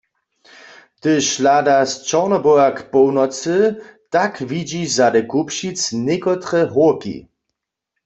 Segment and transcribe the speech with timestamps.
[0.99, 3.57] Hdyž hladaš z Čornoboha k połnocy,
[4.13, 7.15] tak widźiš zady Kubšic někotre hórki.